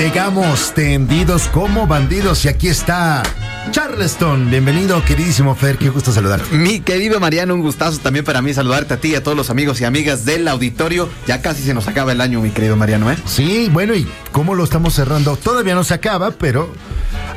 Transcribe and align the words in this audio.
Llegamos 0.00 0.72
tendidos 0.72 1.48
como 1.48 1.86
bandidos 1.86 2.46
y 2.46 2.48
aquí 2.48 2.68
está 2.68 3.22
Charleston. 3.70 4.48
Bienvenido, 4.48 5.04
queridísimo 5.04 5.54
Fer, 5.54 5.76
qué 5.76 5.90
gusto 5.90 6.10
saludarte. 6.10 6.56
Mi 6.56 6.80
querido 6.80 7.20
Mariano, 7.20 7.54
un 7.54 7.60
gustazo 7.60 7.98
también 7.98 8.24
para 8.24 8.40
mí 8.40 8.54
saludarte 8.54 8.94
a 8.94 8.96
ti 8.96 9.08
y 9.08 9.14
a 9.16 9.22
todos 9.22 9.36
los 9.36 9.50
amigos 9.50 9.78
y 9.82 9.84
amigas 9.84 10.24
del 10.24 10.48
auditorio. 10.48 11.10
Ya 11.26 11.42
casi 11.42 11.62
se 11.62 11.74
nos 11.74 11.86
acaba 11.86 12.12
el 12.12 12.22
año, 12.22 12.40
mi 12.40 12.48
querido 12.48 12.76
Mariano, 12.76 13.12
¿eh? 13.12 13.18
Sí, 13.26 13.68
bueno, 13.70 13.94
¿y 13.94 14.08
cómo 14.32 14.54
lo 14.54 14.64
estamos 14.64 14.94
cerrando? 14.94 15.36
Todavía 15.36 15.74
no 15.74 15.84
se 15.84 15.92
acaba, 15.92 16.30
pero 16.30 16.72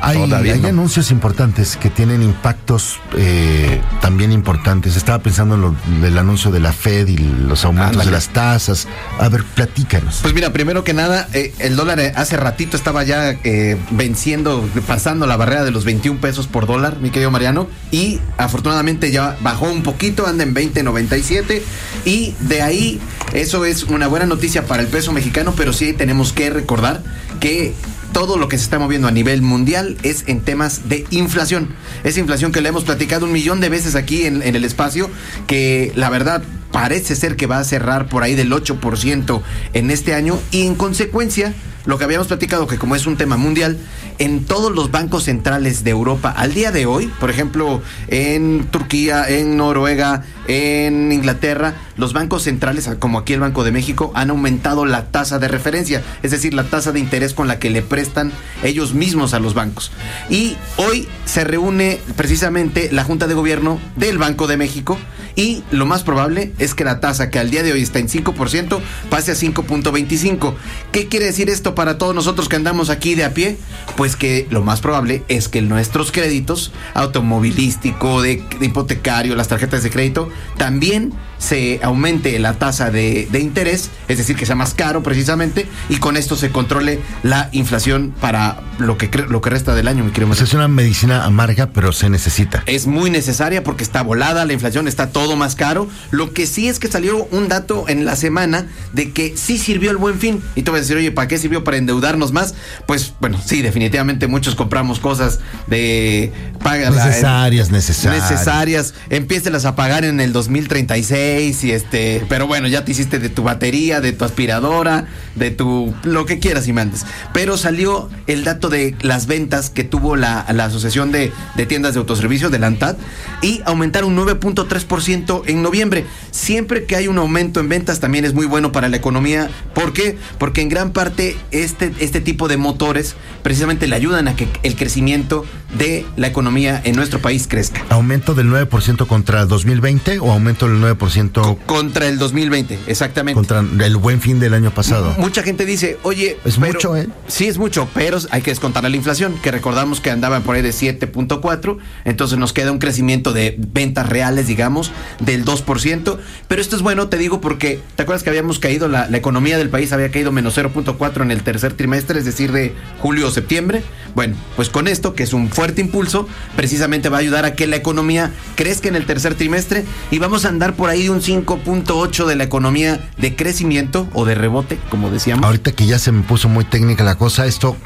hay, 0.00 0.18
Todavía 0.18 0.54
hay 0.54 0.60
no. 0.60 0.68
anuncios 0.68 1.10
importantes 1.10 1.76
que 1.76 1.90
tienen 1.90 2.22
impactos 2.22 2.98
eh, 3.16 3.80
también 4.00 4.32
importantes. 4.32 4.96
Estaba 4.96 5.20
pensando 5.20 5.54
en 5.54 5.60
lo 5.60 5.74
del 6.00 6.18
anuncio 6.18 6.50
de 6.50 6.60
la 6.60 6.72
Fed 6.72 7.08
y 7.08 7.16
los 7.16 7.64
aumentos 7.64 8.04
de 8.04 8.10
las 8.10 8.28
tasas. 8.28 8.88
A 9.18 9.28
ver, 9.28 9.44
platícanos. 9.44 10.20
Pues 10.22 10.34
mira, 10.34 10.52
primero 10.52 10.84
que 10.84 10.94
nada, 10.94 11.28
eh, 11.32 11.52
el 11.58 11.76
dólar 11.76 12.00
eh, 12.00 12.12
hace 12.16 12.36
ratito 12.36 12.76
estaba 12.76 13.02
ya 13.04 13.30
eh, 13.44 13.76
venciendo, 13.90 14.68
pasando 14.86 15.26
la 15.26 15.36
barrera 15.36 15.64
de 15.64 15.70
los 15.70 15.84
21 15.84 16.20
pesos 16.20 16.46
por 16.46 16.66
dólar, 16.66 16.98
mi 17.00 17.10
querido 17.10 17.30
Mariano, 17.30 17.68
y 17.90 18.20
afortunadamente 18.36 19.10
ya 19.10 19.36
bajó 19.40 19.70
un 19.70 19.82
poquito, 19.82 20.26
anda 20.26 20.44
en 20.44 20.54
20.97, 20.54 21.62
y 22.04 22.34
de 22.40 22.62
ahí 22.62 23.00
eso 23.32 23.64
es 23.64 23.84
una 23.84 24.06
buena 24.06 24.26
noticia 24.26 24.66
para 24.66 24.82
el 24.82 24.88
peso 24.88 25.12
mexicano, 25.12 25.54
pero 25.56 25.72
sí 25.72 25.92
tenemos 25.92 26.32
que 26.32 26.50
recordar 26.50 27.02
que 27.40 27.74
todo 28.14 28.38
lo 28.38 28.48
que 28.48 28.56
se 28.56 28.64
está 28.64 28.78
moviendo 28.78 29.08
a 29.08 29.10
nivel 29.10 29.42
mundial 29.42 29.98
es 30.04 30.24
en 30.28 30.40
temas 30.40 30.88
de 30.88 31.04
inflación. 31.10 31.68
Esa 32.04 32.20
inflación 32.20 32.52
que 32.52 32.60
le 32.60 32.70
hemos 32.70 32.84
platicado 32.84 33.26
un 33.26 33.32
millón 33.32 33.60
de 33.60 33.68
veces 33.68 33.96
aquí 33.96 34.24
en, 34.24 34.40
en 34.40 34.54
el 34.54 34.64
espacio, 34.64 35.10
que 35.48 35.92
la 35.96 36.08
verdad 36.08 36.42
parece 36.70 37.16
ser 37.16 37.34
que 37.36 37.46
va 37.46 37.58
a 37.58 37.64
cerrar 37.64 38.08
por 38.08 38.22
ahí 38.22 38.36
del 38.36 38.52
8% 38.52 39.42
en 39.74 39.90
este 39.90 40.14
año 40.14 40.38
y 40.52 40.62
en 40.64 40.76
consecuencia 40.76 41.52
lo 41.86 41.98
que 41.98 42.04
habíamos 42.04 42.28
platicado 42.28 42.66
que 42.66 42.78
como 42.78 42.96
es 42.96 43.06
un 43.06 43.16
tema 43.16 43.36
mundial, 43.36 43.78
en 44.18 44.44
todos 44.44 44.72
los 44.72 44.90
bancos 44.90 45.24
centrales 45.24 45.84
de 45.84 45.90
Europa 45.90 46.30
al 46.30 46.54
día 46.54 46.70
de 46.70 46.86
hoy, 46.86 47.12
por 47.20 47.30
ejemplo, 47.30 47.82
en 48.08 48.66
Turquía, 48.70 49.28
en 49.28 49.56
Noruega, 49.56 50.22
en 50.46 51.12
Inglaterra, 51.12 51.74
los 51.96 52.12
bancos 52.12 52.42
centrales, 52.42 52.88
como 52.98 53.18
aquí 53.18 53.32
el 53.32 53.40
Banco 53.40 53.64
de 53.64 53.72
México, 53.72 54.12
han 54.14 54.30
aumentado 54.30 54.84
la 54.86 55.06
tasa 55.06 55.38
de 55.38 55.48
referencia, 55.48 56.02
es 56.22 56.30
decir, 56.30 56.54
la 56.54 56.64
tasa 56.64 56.92
de 56.92 57.00
interés 57.00 57.34
con 57.34 57.48
la 57.48 57.58
que 57.58 57.70
le 57.70 57.82
prestan 57.82 58.32
ellos 58.62 58.94
mismos 58.94 59.34
a 59.34 59.40
los 59.40 59.54
bancos. 59.54 59.92
Y 60.30 60.56
hoy 60.76 61.08
se 61.24 61.44
reúne 61.44 62.00
precisamente 62.16 62.88
la 62.92 63.04
Junta 63.04 63.26
de 63.26 63.34
Gobierno 63.34 63.80
del 63.96 64.18
Banco 64.18 64.46
de 64.46 64.56
México 64.56 64.98
y 65.36 65.64
lo 65.70 65.86
más 65.86 66.02
probable 66.04 66.52
es 66.58 66.74
que 66.74 66.84
la 66.84 67.00
tasa 67.00 67.30
que 67.30 67.38
al 67.38 67.50
día 67.50 67.62
de 67.62 67.72
hoy 67.72 67.82
está 67.82 67.98
en 67.98 68.08
5% 68.08 68.80
pase 69.10 69.32
a 69.32 69.34
5.25. 69.34 70.54
¿Qué 70.92 71.08
quiere 71.08 71.26
decir 71.26 71.50
esto 71.50 71.74
para 71.74 71.98
todos 71.98 72.14
nosotros 72.14 72.48
que 72.48 72.56
andamos 72.56 72.90
aquí 72.90 73.14
de 73.14 73.24
a 73.24 73.34
pie? 73.34 73.56
Pues 73.96 74.16
que 74.16 74.46
lo 74.50 74.62
más 74.62 74.80
probable 74.80 75.24
es 75.28 75.48
que 75.48 75.60
nuestros 75.62 76.12
créditos 76.12 76.72
automovilístico, 76.94 78.22
de, 78.22 78.42
de 78.60 78.66
hipotecario, 78.66 79.34
las 79.34 79.48
tarjetas 79.48 79.82
de 79.82 79.90
crédito, 79.90 80.28
también 80.56 81.12
se 81.44 81.80
aumente 81.82 82.38
la 82.38 82.54
tasa 82.54 82.90
de, 82.90 83.28
de 83.30 83.40
interés, 83.40 83.90
es 84.08 84.18
decir, 84.18 84.36
que 84.36 84.46
sea 84.46 84.54
más 84.56 84.72
caro 84.74 85.02
precisamente, 85.02 85.66
y 85.88 85.96
con 85.98 86.16
esto 86.16 86.36
se 86.36 86.50
controle 86.50 87.00
la 87.22 87.48
inflación 87.52 88.14
para 88.20 88.60
lo 88.78 88.96
que, 88.98 89.08
lo 89.28 89.40
que 89.40 89.50
resta 89.50 89.74
del 89.74 89.86
año, 89.88 90.04
mi 90.04 90.10
querido 90.10 90.28
Pues 90.28 90.40
es 90.40 90.54
una 90.54 90.68
medicina 90.68 91.24
amarga, 91.24 91.68
pero 91.72 91.92
se 91.92 92.08
necesita. 92.08 92.62
Es 92.66 92.86
muy 92.86 93.10
necesaria 93.10 93.62
porque 93.62 93.84
está 93.84 94.02
volada, 94.02 94.44
la 94.44 94.52
inflación 94.52 94.88
está 94.88 95.10
todo 95.10 95.36
más 95.36 95.54
caro. 95.54 95.88
Lo 96.10 96.32
que 96.32 96.46
sí 96.46 96.68
es 96.68 96.78
que 96.78 96.88
salió 96.88 97.24
un 97.30 97.48
dato 97.48 97.88
en 97.88 98.04
la 98.04 98.16
semana 98.16 98.66
de 98.92 99.12
que 99.12 99.36
sí 99.36 99.58
sirvió 99.58 99.90
el 99.90 99.96
buen 99.98 100.18
fin. 100.18 100.42
Y 100.54 100.62
tú 100.62 100.72
vas 100.72 100.78
a 100.78 100.82
decir, 100.82 100.96
oye, 100.96 101.12
¿para 101.12 101.28
qué 101.28 101.38
sirvió? 101.38 101.62
¿Para 101.62 101.76
endeudarnos 101.76 102.32
más? 102.32 102.54
Pues 102.86 103.12
bueno, 103.20 103.38
sí, 103.44 103.62
definitivamente 103.62 104.26
muchos 104.26 104.54
compramos 104.54 104.98
cosas 104.98 105.40
de 105.66 106.32
paga 106.62 106.90
la- 106.90 107.04
Necesarias, 107.06 107.70
necesarias. 107.70 108.30
necesarias. 108.30 108.94
Empiécelas 109.10 109.64
a 109.66 109.76
pagar 109.76 110.04
en 110.04 110.20
el 110.20 110.32
2036 110.32 111.33
y 111.40 111.72
este, 111.72 112.24
pero 112.28 112.46
bueno, 112.46 112.68
ya 112.68 112.84
te 112.84 112.92
hiciste 112.92 113.18
de 113.18 113.28
tu 113.28 113.42
batería, 113.42 114.00
de 114.00 114.12
tu 114.12 114.24
aspiradora, 114.24 115.06
de 115.34 115.50
tu 115.50 115.92
lo 116.04 116.26
que 116.26 116.38
quieras 116.38 116.68
y 116.68 116.72
mandes. 116.72 117.04
Pero 117.32 117.56
salió 117.56 118.08
el 118.26 118.44
dato 118.44 118.68
de 118.68 118.94
las 119.00 119.26
ventas 119.26 119.70
que 119.70 119.82
tuvo 119.82 120.14
la, 120.14 120.46
la 120.52 120.66
Asociación 120.66 121.10
de, 121.10 121.32
de 121.56 121.66
Tiendas 121.66 121.94
de 121.94 122.00
Autoservicio, 122.00 122.50
de 122.50 122.58
la 122.58 122.68
ANTAD, 122.68 122.96
y 123.42 123.62
aumentaron 123.64 124.16
9.3% 124.16 125.42
en 125.46 125.62
noviembre. 125.62 126.04
Siempre 126.30 126.84
que 126.84 126.96
hay 126.96 127.08
un 127.08 127.18
aumento 127.18 127.60
en 127.60 127.68
ventas 127.68 128.00
también 128.00 128.24
es 128.24 128.32
muy 128.32 128.46
bueno 128.46 128.70
para 128.70 128.88
la 128.88 128.96
economía. 128.96 129.50
¿Por 129.74 129.92
qué? 129.92 130.16
Porque 130.38 130.60
en 130.60 130.68
gran 130.68 130.92
parte 130.92 131.36
este, 131.50 131.92
este 131.98 132.20
tipo 132.20 132.46
de 132.46 132.56
motores 132.56 133.16
precisamente 133.42 133.88
le 133.88 133.96
ayudan 133.96 134.28
a 134.28 134.36
que 134.36 134.48
el 134.62 134.76
crecimiento 134.76 135.44
de 135.78 136.06
la 136.16 136.28
economía 136.28 136.80
en 136.84 136.96
nuestro 136.96 137.20
país 137.20 137.46
crezca. 137.48 137.84
¿Aumento 137.88 138.34
del 138.34 138.48
9% 138.48 139.06
contra 139.06 139.44
2020 139.46 140.18
o 140.20 140.32
aumento 140.32 140.68
del 140.68 140.80
9% 140.80 141.58
Contra 141.66 142.08
el 142.08 142.18
2020, 142.18 142.78
exactamente. 142.86 143.34
contra 143.34 143.64
el 143.84 143.96
buen 143.96 144.20
fin 144.20 144.40
del 144.40 144.54
año 144.54 144.72
pasado? 144.72 145.14
Mucha 145.18 145.42
gente 145.42 145.66
dice, 145.66 145.98
oye, 146.02 146.38
Es 146.44 146.58
mucho, 146.58 146.96
¿eh? 146.96 147.08
Sí, 147.26 147.46
es 147.46 147.58
mucho, 147.58 147.88
pero 147.94 148.18
hay 148.30 148.42
que 148.42 148.50
descontar 148.50 148.82
la 148.82 148.96
inflación, 148.96 149.34
que 149.42 149.50
recordamos 149.50 150.00
que 150.00 150.10
andaba 150.10 150.40
por 150.40 150.56
ahí 150.56 150.62
de 150.62 150.70
7.4, 150.70 151.78
entonces 152.04 152.38
nos 152.38 152.52
queda 152.52 152.70
un 152.70 152.78
crecimiento 152.78 153.32
de 153.32 153.56
ventas 153.58 154.08
reales, 154.08 154.46
digamos, 154.46 154.92
del 155.20 155.44
2%, 155.44 156.18
pero 156.48 156.60
esto 156.60 156.76
es 156.76 156.82
bueno, 156.82 157.08
te 157.08 157.16
digo, 157.16 157.40
porque 157.40 157.80
¿te 157.96 158.02
acuerdas 158.02 158.22
que 158.22 158.30
habíamos 158.30 158.58
caído, 158.58 158.88
la, 158.88 159.08
la 159.08 159.16
economía 159.16 159.58
del 159.58 159.70
país 159.70 159.92
había 159.92 160.10
caído 160.10 160.32
menos 160.32 160.56
0.4 160.56 161.22
en 161.22 161.30
el 161.30 161.42
tercer 161.42 161.72
trimestre, 161.72 162.18
es 162.18 162.24
decir, 162.24 162.52
de 162.52 162.74
julio 163.00 163.28
o 163.28 163.30
septiembre? 163.30 163.82
Bueno, 164.14 164.36
pues 164.54 164.68
con 164.68 164.86
esto, 164.86 165.14
que 165.14 165.22
es 165.24 165.32
un 165.32 165.48
fuerte 165.48 165.63
impulso, 165.80 166.28
precisamente 166.56 167.08
va 167.08 167.16
a 167.18 167.20
ayudar 167.20 167.44
a 167.44 167.54
que 167.54 167.66
la 167.66 167.76
economía 167.76 168.30
crezca 168.56 168.88
en 168.88 168.96
el 168.96 169.06
tercer 169.06 169.34
trimestre 169.34 169.84
y 170.10 170.18
vamos 170.18 170.44
a 170.44 170.48
andar 170.48 170.74
por 170.74 170.90
ahí 170.90 171.04
de 171.04 171.10
un 171.10 171.20
5.8 171.20 172.26
de 172.26 172.36
la 172.36 172.44
economía 172.44 173.08
de 173.18 173.34
crecimiento 173.36 174.08
o 174.12 174.24
de 174.24 174.34
rebote, 174.34 174.78
como 174.90 175.10
decíamos. 175.10 175.44
Ahorita 175.44 175.72
que 175.72 175.86
ya 175.86 175.98
se 175.98 176.12
me 176.12 176.22
puso 176.22 176.48
muy 176.48 176.64
técnica 176.64 177.04
la 177.04 177.16
cosa, 177.16 177.46
esto 177.46 177.76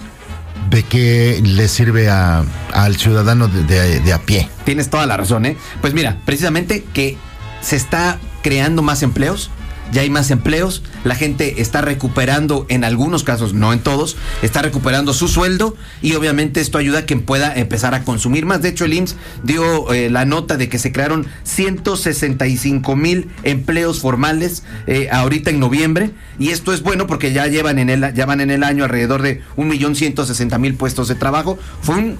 de 0.70 0.82
qué 0.82 1.40
le 1.44 1.68
sirve 1.68 2.08
a- 2.10 2.44
al 2.72 2.96
ciudadano 2.96 3.48
de, 3.48 3.62
de- 3.64 4.00
de 4.00 4.12
a 4.12 4.18
pie. 4.18 4.48
Tienes 4.64 4.90
toda 4.90 5.06
la 5.06 5.16
razón, 5.16 5.46
¿eh? 5.46 5.56
Pues 5.80 5.94
mira, 5.94 6.18
precisamente 6.26 6.84
que 6.92 7.16
se 7.62 7.76
está 7.76 8.18
creando 8.42 8.82
más 8.82 9.02
empleos. 9.02 9.50
Ya 9.93 10.03
hay 10.03 10.10
más 10.10 10.31
empleos, 10.31 10.82
la 11.04 11.15
gente 11.15 11.60
está 11.60 11.81
recuperando, 11.81 12.66
en 12.69 12.84
algunos 12.84 13.25
casos, 13.25 13.54
no 13.54 13.72
en 13.72 13.81
todos, 13.81 14.16
está 14.43 14.62
recuperando 14.62 15.15
su 15.15 15.28
sueldo 15.28 15.76
y 16.03 16.15
obviamente 16.15 16.60
esto 16.60 16.78
ayuda 16.78 17.00
a 17.00 17.06
quien 17.06 17.22
pueda 17.22 17.54
empezar 17.54 17.94
a 17.94 18.04
consumir 18.04 18.44
más. 18.44 18.60
De 18.62 18.69
hecho, 18.69 18.84
el 18.84 18.93
IMSS 18.93 19.16
dio 19.44 19.93
eh, 19.93 20.10
la 20.10 20.25
nota 20.25 20.56
de 20.56 20.69
que 20.69 20.78
se 20.78 20.93
crearon 20.93 21.26
165 21.44 22.97
mil 22.97 23.31
empleos 23.43 24.00
formales 24.00 24.62
eh, 24.87 25.09
ahorita 25.10 25.50
en 25.50 25.60
noviembre 25.60 26.10
y 26.38 26.50
esto 26.50 26.72
es 26.72 26.82
bueno 26.82 27.06
porque 27.06 27.32
ya 27.32 27.47
llevan 27.47 27.78
en 27.78 27.91
el, 27.91 28.15
ya 28.15 28.26
van 28.26 28.41
en 28.41 28.50
el 28.50 28.62
año 28.62 28.84
alrededor 28.84 29.22
de 29.22 29.43
1.160.000 29.56 30.76
puestos 30.76 31.09
de 31.09 31.15
trabajo. 31.15 31.59
Fue 31.82 31.97
un 31.97 32.19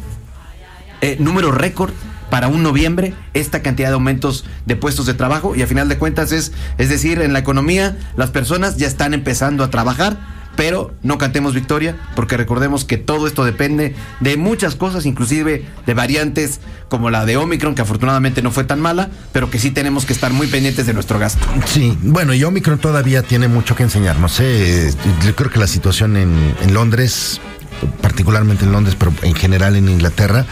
eh, 1.01 1.17
número 1.19 1.53
récord 1.53 1.93
para 2.31 2.49
un 2.49 2.63
noviembre 2.63 3.15
esta 3.35 3.63
cantidad 3.63 3.89
de 3.89 3.95
aumentos 3.95 4.45
de 4.67 4.77
puestos 4.77 5.07
de 5.07 5.15
trabajo 5.15 5.55
y 5.55 5.63
a 5.63 5.67
final 5.67 5.89
de 5.89 5.99
cuentas 5.99 6.33
es 6.33 6.53
es 6.77 6.89
decir 6.89 7.21
en 7.21 7.33
la 7.33 7.39
economía 7.39 7.97
las 8.17 8.31
personas 8.31 8.77
ya 8.77 8.87
están 8.87 9.15
empezando 9.15 9.65
a 9.65 9.71
trabajar 9.71 10.19
pero 10.57 10.93
no 11.05 11.19
cantemos 11.19 11.55
victoria 11.55 11.97
porque 12.17 12.37
recordemos 12.37 12.85
que 12.85 12.97
todo 12.97 13.29
esto 13.29 13.45
depende 13.45 13.95
de 14.19 14.37
muchas 14.37 14.75
cosas 14.75 15.07
inclusive 15.07 15.65
de 15.87 15.95
variantes 15.95 16.61
como 16.89 17.11
la 17.11 17.25
de 17.25 17.37
Omicron 17.37 17.77
que 17.77 17.83
afortunadamente 17.83 18.43
no 18.43 18.51
fue 18.51 18.65
tan 18.65 18.81
mala 18.81 19.09
pero 19.33 19.51
que 19.51 19.59
sí 19.61 19.71
tenemos 19.71 20.05
que 20.05 20.13
estar 20.13 20.33
muy 20.33 20.49
pendientes 20.49 20.85
de 20.85 20.95
nuestro 20.95 21.19
gasto 21.19 21.47
Sí, 21.67 21.97
bueno, 22.03 22.35
y 22.35 22.43
Omicron 22.43 22.79
todavía 22.79 23.23
tiene 23.23 23.47
mucho 23.47 23.77
que 23.77 23.83
enseñar. 23.85 24.19
No 24.19 24.29
sé, 24.29 24.89
eh, 24.89 24.95
yo 25.25 25.35
creo 25.37 25.51
que 25.51 25.59
la 25.59 25.67
situación 25.67 26.17
en 26.17 26.75
Londres, 26.75 27.41
particularmente 28.01 28.65
en 28.65 28.73
Londres, 28.73 28.97
pero 28.99 29.13
en 29.23 29.35
general 29.35 29.77
en 29.77 29.89
Inglaterra, 29.89 30.45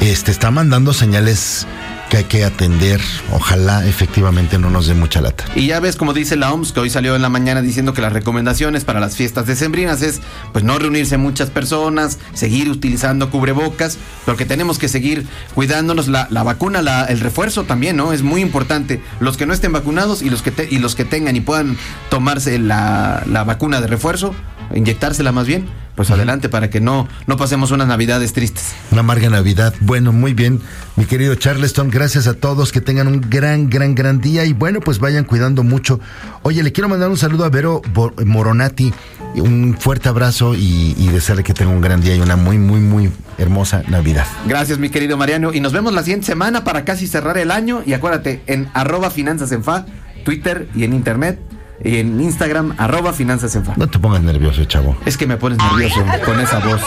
este, 0.00 0.30
está 0.30 0.50
mandando 0.50 0.92
señales 0.92 1.66
que 2.10 2.18
hay 2.18 2.24
que 2.24 2.44
atender. 2.44 3.00
Ojalá 3.32 3.86
efectivamente 3.86 4.58
no 4.58 4.68
nos 4.70 4.86
dé 4.86 4.94
mucha 4.94 5.20
lata. 5.22 5.44
Y 5.56 5.66
ya 5.68 5.80
ves, 5.80 5.96
como 5.96 6.12
dice 6.12 6.36
la 6.36 6.52
OMS, 6.52 6.72
que 6.72 6.80
hoy 6.80 6.90
salió 6.90 7.16
en 7.16 7.22
la 7.22 7.30
mañana 7.30 7.62
diciendo 7.62 7.94
que 7.94 8.02
las 8.02 8.12
recomendaciones 8.12 8.84
para 8.84 9.00
las 9.00 9.16
fiestas 9.16 9.46
decembrinas 9.46 10.02
es 10.02 10.20
pues 10.52 10.64
no 10.64 10.78
reunirse 10.78 11.16
muchas 11.16 11.48
personas, 11.50 12.18
seguir 12.34 12.68
utilizando 12.68 13.30
cubrebocas, 13.30 13.96
porque 14.26 14.44
tenemos 14.44 14.78
que 14.78 14.88
seguir 14.88 15.26
cuidándonos. 15.54 16.08
La, 16.08 16.28
la 16.30 16.42
vacuna, 16.42 16.82
la- 16.82 17.06
el 17.06 17.20
refuerzo 17.20 17.64
también, 17.64 17.96
¿no? 17.96 18.12
Es 18.12 18.22
muy 18.22 18.42
importante. 18.42 19.02
Los 19.20 19.36
que 19.38 19.46
no 19.46 19.54
estén 19.54 19.72
vacunados 19.72 20.20
y 20.22 20.28
los 20.30 20.42
que, 20.42 20.50
te- 20.50 20.68
y 20.70 20.78
los 20.78 20.94
que 20.94 21.04
tengan 21.06 21.36
y 21.36 21.40
puedan 21.40 21.76
tomarse 22.10 22.58
la, 22.58 23.22
la 23.26 23.44
vacuna 23.44 23.80
de 23.80 23.86
refuerzo, 23.86 24.34
inyectársela 24.74 25.32
más 25.32 25.46
bien, 25.46 25.66
pues 25.94 26.10
adelante 26.10 26.48
para 26.48 26.70
que 26.70 26.80
no, 26.80 27.08
no 27.26 27.36
pasemos 27.36 27.70
unas 27.70 27.88
navidades 27.88 28.32
tristes. 28.32 28.74
Una 28.90 29.00
amarga 29.00 29.30
Navidad. 29.30 29.74
Bueno, 29.80 30.12
muy 30.12 30.34
bien, 30.34 30.60
mi 30.96 31.04
querido 31.04 31.34
Charleston, 31.34 31.90
gracias 31.90 32.26
a 32.26 32.34
todos, 32.34 32.72
que 32.72 32.80
tengan 32.80 33.06
un 33.06 33.20
gran, 33.20 33.70
gran, 33.70 33.94
gran 33.94 34.20
día 34.20 34.44
y 34.44 34.52
bueno, 34.52 34.80
pues 34.80 34.98
vayan 34.98 35.24
cuidando 35.24 35.62
mucho. 35.62 36.00
Oye, 36.42 36.62
le 36.62 36.72
quiero 36.72 36.88
mandar 36.88 37.10
un 37.10 37.16
saludo 37.16 37.44
a 37.44 37.48
Vero 37.48 37.82
Moronati, 38.24 38.92
un 39.36 39.76
fuerte 39.78 40.08
abrazo 40.08 40.54
y, 40.54 40.94
y 40.96 41.08
desearle 41.08 41.42
que 41.42 41.54
tenga 41.54 41.70
un 41.70 41.80
gran 41.80 42.00
día 42.00 42.14
y 42.14 42.20
una 42.20 42.36
muy, 42.36 42.58
muy, 42.58 42.80
muy 42.80 43.10
hermosa 43.38 43.82
Navidad. 43.88 44.26
Gracias, 44.46 44.78
mi 44.78 44.90
querido 44.90 45.16
Mariano, 45.16 45.52
y 45.52 45.60
nos 45.60 45.72
vemos 45.72 45.92
la 45.92 46.02
siguiente 46.02 46.26
semana 46.26 46.64
para 46.64 46.84
casi 46.84 47.06
cerrar 47.06 47.38
el 47.38 47.50
año 47.50 47.82
y 47.84 47.92
acuérdate, 47.92 48.42
en 48.46 48.68
arroba 48.74 49.10
finanzas 49.10 49.52
en 49.52 49.64
fa, 49.64 49.86
Twitter 50.24 50.68
y 50.74 50.84
en 50.84 50.92
internet 50.92 51.38
y 51.84 51.98
en 51.98 52.18
Instagram, 52.20 52.74
arroba 52.78 53.12
finanzas 53.12 53.54
en 53.56 53.64
fa. 53.64 53.74
No 53.76 53.86
te 53.86 53.98
pongas 53.98 54.22
nervioso, 54.22 54.64
chavo. 54.64 54.96
Es 55.04 55.18
que 55.18 55.26
me 55.26 55.36
pones 55.36 55.58
nervioso 55.58 56.02
con 56.24 56.40
esa 56.40 56.58
voz. 56.60 56.80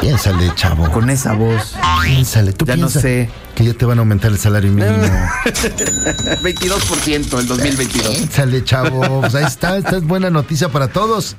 Piénsale, 0.00 0.52
chavo. 0.56 0.90
Con 0.90 1.08
esa 1.08 1.34
voz. 1.34 1.76
Piénsale, 2.04 2.52
tú 2.52 2.64
Ya 2.64 2.76
no 2.76 2.88
sé. 2.88 3.30
Que 3.54 3.64
ya 3.64 3.74
te 3.74 3.84
van 3.84 3.98
a 3.98 4.00
aumentar 4.00 4.32
el 4.32 4.38
salario 4.38 4.72
mínimo. 4.72 4.96
22% 5.44 7.38
el 7.38 7.46
2022. 7.46 8.08
Piénsale, 8.08 8.64
chavo. 8.64 9.20
Pues 9.20 9.34
ahí 9.36 9.44
está, 9.44 9.78
esta 9.78 9.96
es 9.96 10.04
buena 10.04 10.30
noticia 10.30 10.68
para 10.68 10.88
todos. 10.88 11.36